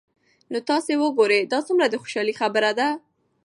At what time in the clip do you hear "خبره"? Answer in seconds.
2.41-2.71